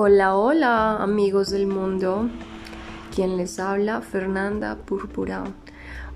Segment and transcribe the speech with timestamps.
[0.00, 2.30] Hola, hola amigos del mundo.
[3.12, 5.42] Quien les habla, Fernanda Púrpura.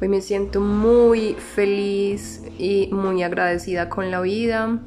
[0.00, 4.78] Hoy me siento muy feliz y muy agradecida con la vida.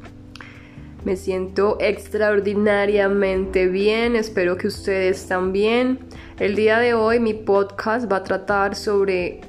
[1.04, 6.00] Me siento extraordinariamente bien, espero que ustedes también.
[6.39, 9.41] El día de hoy mi podcast va a tratar sobre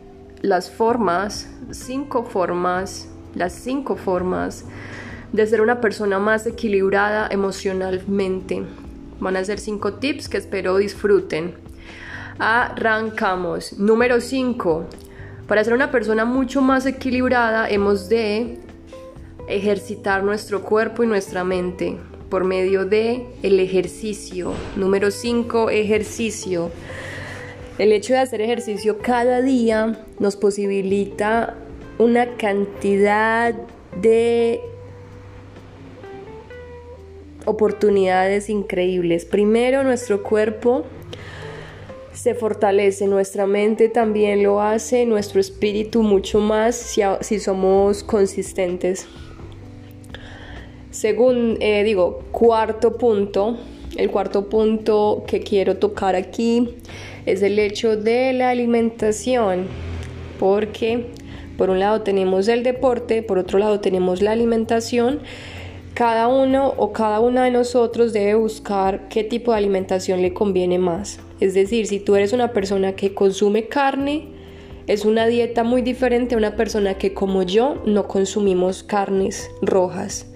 [0.42, 4.64] las formas, cinco formas, las cinco formas
[5.32, 8.64] de ser una persona más equilibrada emocionalmente.
[9.20, 11.54] Van a ser cinco tips que espero disfruten.
[12.38, 13.78] Arrancamos.
[13.78, 14.86] Número 5.
[15.46, 18.58] Para ser una persona mucho más equilibrada hemos de
[19.48, 21.98] ejercitar nuestro cuerpo y nuestra mente
[22.28, 24.52] por medio de el ejercicio.
[24.76, 26.70] Número 5, ejercicio.
[27.78, 31.54] El hecho de hacer ejercicio cada día nos posibilita
[31.98, 33.54] una cantidad
[34.00, 34.60] de
[37.46, 39.24] oportunidades increíbles.
[39.24, 40.84] Primero, nuestro cuerpo
[42.12, 46.74] se fortalece, nuestra mente también lo hace, nuestro espíritu mucho más
[47.20, 49.06] si, somos consistentes.
[50.90, 53.58] Según, eh, digo, cuarto punto,
[53.96, 56.76] el cuarto punto que quiero tocar aquí
[57.26, 59.66] es el hecho de la alimentación,
[60.38, 61.06] porque
[61.56, 65.20] por un lado tenemos el deporte, por otro lado tenemos la alimentación
[65.96, 70.78] cada uno o cada una de nosotros debe buscar qué tipo de alimentación le conviene
[70.78, 71.20] más.
[71.40, 74.28] Es decir, si tú eres una persona que consume carne,
[74.86, 80.26] es una dieta muy diferente a una persona que como yo no consumimos carnes rojas.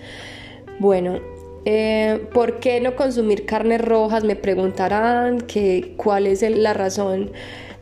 [0.79, 1.21] Bueno,
[1.67, 4.25] eh, ¿por qué no consumir carnes rojas?
[4.25, 7.33] Me preguntarán que cuál es la razón.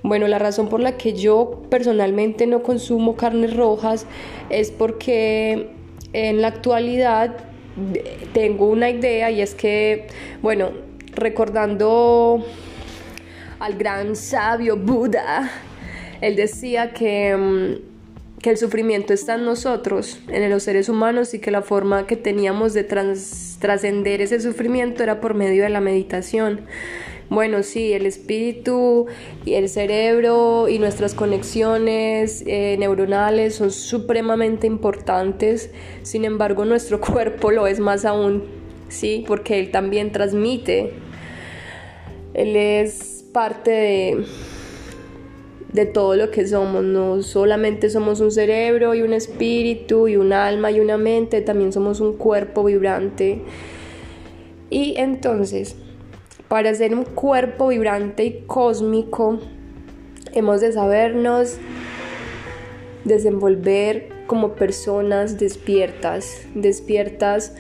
[0.03, 4.05] Bueno, la razón por la que yo personalmente no consumo carnes rojas
[4.51, 5.71] es porque
[6.13, 7.48] en la actualidad
[8.33, 10.07] tengo una idea y es que,
[10.43, 10.71] bueno,
[11.15, 12.45] recordando
[13.59, 15.51] al gran sabio Buda,
[16.21, 21.41] él decía que, mm, que el sufrimiento está en nosotros, en los seres humanos, y
[21.41, 26.61] que la forma que teníamos de trascender ese sufrimiento era por medio de la meditación.
[27.31, 29.07] Bueno, sí, el espíritu
[29.45, 35.71] y el cerebro y nuestras conexiones eh, neuronales son supremamente importantes,
[36.03, 38.45] sin embargo nuestro cuerpo lo es más aún,
[38.89, 39.25] ¿sí?
[39.29, 40.95] Porque él también transmite,
[42.33, 44.25] él es parte de,
[45.75, 50.33] de todo lo que somos, no solamente somos un cerebro y un espíritu y un
[50.33, 53.43] alma y una mente, también somos un cuerpo vibrante.
[54.71, 55.77] Y entonces,
[56.49, 59.39] para ser un cuerpo vibrante y cósmico,
[60.33, 61.57] hemos de sabernos
[63.05, 67.55] desenvolver como personas despiertas, despiertas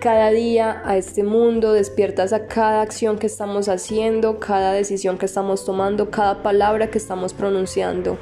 [0.00, 5.26] cada día a este mundo, despiertas a cada acción que estamos haciendo, cada decisión que
[5.26, 8.16] estamos tomando, cada palabra que estamos pronunciando.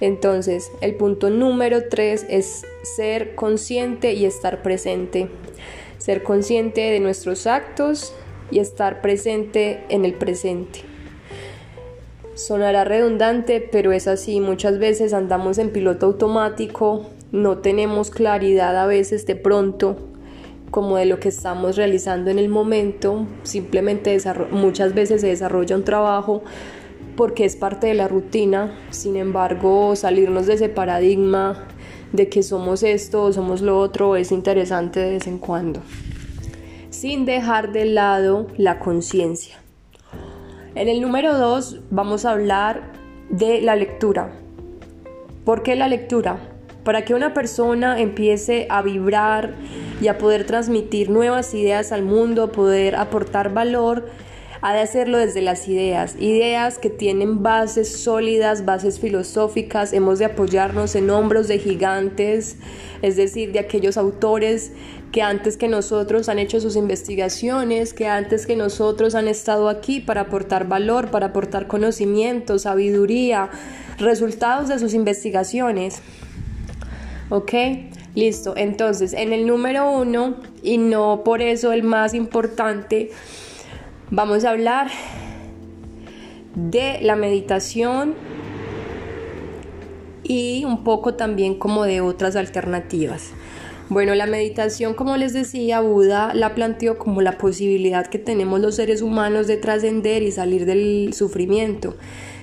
[0.00, 5.28] Entonces, el punto número tres es ser consciente y estar presente.
[5.98, 8.12] Ser consciente de nuestros actos,
[8.50, 10.80] y estar presente en el presente.
[12.34, 14.40] Sonará redundante, pero es así.
[14.40, 19.96] Muchas veces andamos en piloto automático, no tenemos claridad a veces de pronto
[20.70, 23.26] como de lo que estamos realizando en el momento.
[23.44, 24.18] Simplemente
[24.50, 26.42] muchas veces se desarrolla un trabajo
[27.16, 28.76] porque es parte de la rutina.
[28.90, 31.68] Sin embargo, salirnos de ese paradigma
[32.12, 35.80] de que somos esto, somos lo otro, es interesante de vez en cuando
[36.94, 39.56] sin dejar de lado la conciencia.
[40.76, 42.92] En el número 2 vamos a hablar
[43.30, 44.30] de la lectura.
[45.44, 46.38] ¿Por qué la lectura?
[46.84, 49.54] Para que una persona empiece a vibrar
[50.00, 54.08] y a poder transmitir nuevas ideas al mundo, poder aportar valor,
[54.60, 60.26] ha de hacerlo desde las ideas, ideas que tienen bases sólidas, bases filosóficas, hemos de
[60.26, 62.56] apoyarnos en hombros de gigantes,
[63.02, 64.72] es decir, de aquellos autores
[65.14, 70.00] que antes que nosotros han hecho sus investigaciones, que antes que nosotros han estado aquí
[70.00, 73.48] para aportar valor, para aportar conocimiento, sabiduría,
[73.96, 76.02] resultados de sus investigaciones.
[77.30, 77.52] ¿Ok?
[78.14, 78.54] Listo.
[78.56, 83.10] Entonces, en el número uno, y no por eso el más importante,
[84.10, 84.90] Vamos a hablar
[86.54, 88.14] de la meditación
[90.22, 93.32] y un poco también como de otras alternativas.
[93.90, 98.76] Bueno, la meditación, como les decía, Buda la planteó como la posibilidad que tenemos los
[98.76, 101.94] seres humanos de trascender y salir del sufrimiento.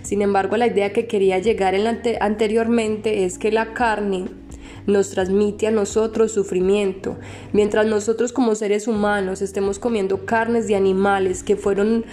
[0.03, 1.87] Sin embargo, la idea que quería llegar en
[2.19, 4.25] anteriormente es que la carne
[4.85, 7.17] nos transmite a nosotros sufrimiento.
[7.53, 12.05] Mientras nosotros como seres humanos estemos comiendo carnes de animales que fueron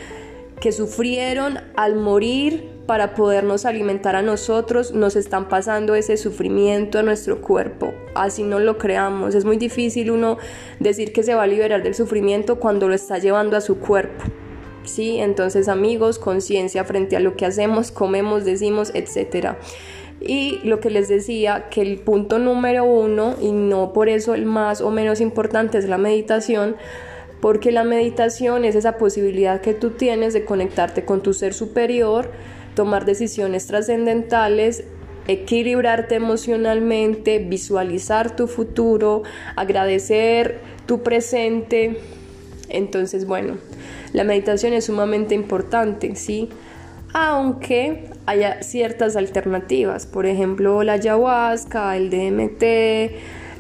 [0.60, 7.02] que sufrieron al morir para podernos alimentar a nosotros, nos están pasando ese sufrimiento a
[7.02, 7.92] nuestro cuerpo.
[8.14, 9.34] Así no lo creamos.
[9.34, 10.38] Es muy difícil uno
[10.80, 14.24] decir que se va a liberar del sufrimiento cuando lo está llevando a su cuerpo.
[14.84, 15.18] ¿Sí?
[15.18, 19.56] Entonces amigos, conciencia frente a lo que hacemos, comemos, decimos, etc.
[20.18, 24.46] Y lo que les decía, que el punto número uno, y no por eso el
[24.46, 26.76] más o menos importante, es la meditación,
[27.40, 32.30] porque la meditación es esa posibilidad que tú tienes de conectarte con tu ser superior,
[32.74, 34.84] tomar decisiones trascendentales,
[35.28, 39.22] equilibrarte emocionalmente, visualizar tu futuro,
[39.56, 41.98] agradecer tu presente.
[42.68, 43.58] Entonces, bueno,
[44.12, 46.48] la meditación es sumamente importante, ¿sí?
[47.12, 52.62] Aunque haya ciertas alternativas, por ejemplo, la ayahuasca, el DMT,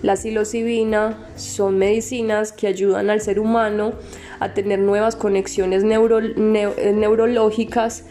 [0.02, 3.92] la psilocibina son medicinas que ayudan al ser humano
[4.40, 8.04] a tener nuevas conexiones neurológicas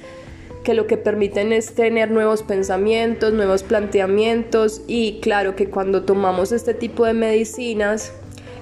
[0.63, 4.81] que lo que permiten es tener nuevos pensamientos, nuevos planteamientos.
[4.85, 8.11] Y claro que cuando tomamos este tipo de medicinas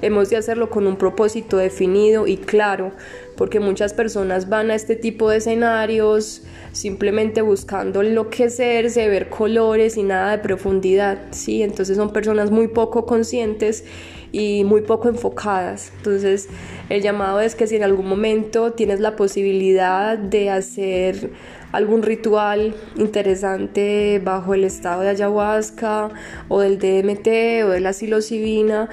[0.02, 2.92] hemos de hacerlo con un propósito definido y claro,
[3.36, 10.04] porque muchas personas van a este tipo de escenarios simplemente buscando enloquecerse, ver colores y
[10.04, 11.64] nada de profundidad, ¿sí?
[11.64, 13.86] Entonces son personas muy poco conscientes
[14.32, 15.94] y muy poco enfocadas.
[15.98, 16.50] Entonces
[16.90, 21.32] el llamado es que si en algún momento tienes la posibilidad de hacer
[21.72, 26.10] algún ritual interesante bajo el estado de ayahuasca
[26.50, 28.90] o del DMT o de la psilocibina,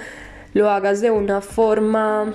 [0.55, 2.35] lo hagas de una forma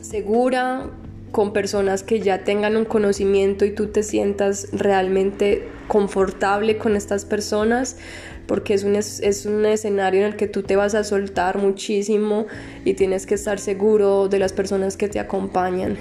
[0.00, 0.90] segura,
[1.32, 7.26] con personas que ya tengan un conocimiento y tú te sientas realmente confortable con estas
[7.26, 7.98] personas,
[8.46, 12.46] porque es un, es un escenario en el que tú te vas a soltar muchísimo
[12.86, 15.98] y tienes que estar seguro de las personas que te acompañan.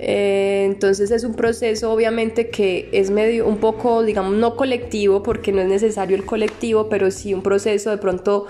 [0.00, 5.50] Eh, entonces es un proceso obviamente que es medio un poco, digamos, no colectivo, porque
[5.50, 8.46] no es necesario el colectivo, pero sí un proceso de pronto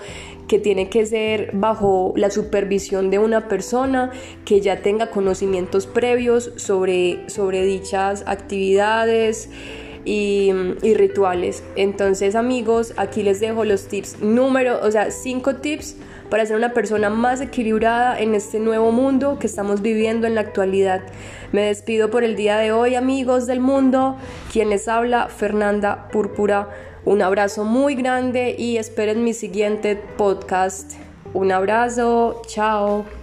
[0.47, 4.11] que tiene que ser bajo la supervisión de una persona
[4.45, 9.49] que ya tenga conocimientos previos sobre, sobre dichas actividades.
[10.05, 10.51] Y,
[10.81, 11.61] y, rituales.
[11.75, 15.97] Entonces, amigos, aquí les dejo los tips número, o sea, cinco tips
[16.29, 20.41] para ser una persona más equilibrada en este nuevo mundo que estamos viviendo en la
[20.41, 21.01] actualidad.
[21.51, 24.17] Me despido por el día de hoy, amigos del mundo.
[24.51, 26.69] Quien les habla, Fernanda Púrpura.
[27.05, 30.93] Un abrazo muy grande y esperen mi siguiente podcast.
[31.33, 33.18] Un abrazo, chao.